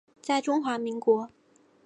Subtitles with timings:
[0.19, 1.29] 在中华民国。